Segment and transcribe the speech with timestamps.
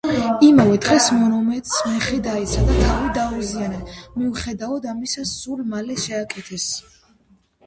[0.45, 3.93] იმავე დღეს, მონუმენტს მეხი დაეცა და თავი დაუზიანდა,
[4.23, 6.67] მიუხედავად ამისა, სულ მალე შეაკეთეს.